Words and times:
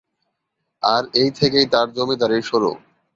আর 0.83 1.03
এই 1.13 1.29
থেকেই 1.39 1.67
তার 1.73 1.87
জমিদারীর 1.93 2.43
শুরু। 2.43 2.69